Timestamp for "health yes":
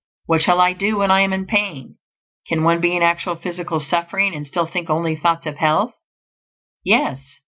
5.57-7.37